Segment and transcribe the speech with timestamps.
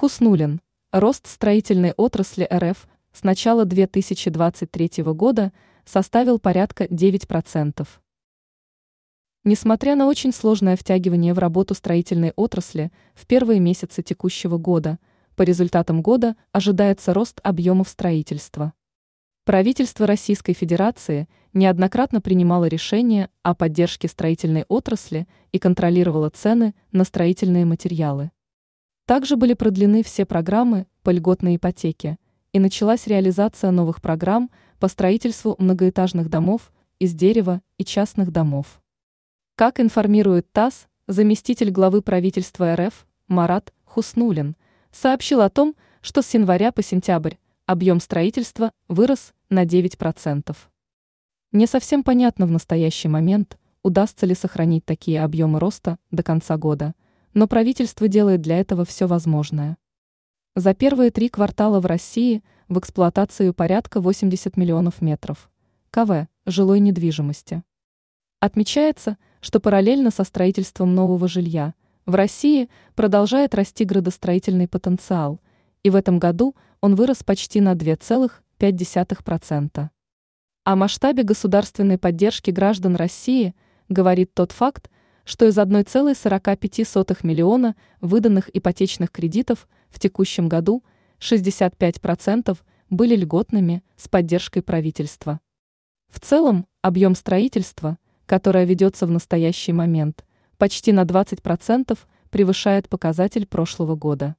[0.00, 0.62] Хуснулин.
[0.92, 5.52] Рост строительной отрасли РФ с начала 2023 года
[5.84, 7.86] составил порядка 9%.
[9.44, 14.98] Несмотря на очень сложное втягивание в работу строительной отрасли в первые месяцы текущего года,
[15.36, 18.72] по результатам года ожидается рост объемов строительства.
[19.44, 27.66] Правительство Российской Федерации неоднократно принимало решения о поддержке строительной отрасли и контролировало цены на строительные
[27.66, 28.30] материалы.
[29.10, 32.16] Также были продлены все программы по льготной ипотеке,
[32.52, 38.80] и началась реализация новых программ по строительству многоэтажных домов из дерева и частных домов.
[39.56, 44.54] Как информирует ТАСС, заместитель главы правительства РФ Марат Хуснулин
[44.92, 47.34] сообщил о том, что с января по сентябрь
[47.66, 50.56] объем строительства вырос на 9%.
[51.50, 56.94] Не совсем понятно в настоящий момент, удастся ли сохранить такие объемы роста до конца года,
[57.34, 59.76] но правительство делает для этого все возможное.
[60.56, 65.50] За первые три квартала в России в эксплуатацию порядка 80 миллионов метров
[65.90, 67.62] КВ жилой недвижимости.
[68.40, 71.74] Отмечается, что параллельно со строительством нового жилья
[72.06, 75.40] в России продолжает расти градостроительный потенциал,
[75.82, 79.90] и в этом году он вырос почти на 2,5%.
[80.64, 83.54] О масштабе государственной поддержки граждан России
[83.88, 84.90] говорит тот факт,
[85.24, 90.82] что из 1,45 миллиона выданных ипотечных кредитов в текущем году
[91.20, 95.40] 65% были льготными с поддержкой правительства.
[96.08, 97.98] В целом, объем строительства–
[98.30, 100.24] которая ведется в настоящий момент,
[100.56, 101.98] почти на 20%
[102.30, 104.36] превышает показатель прошлого года.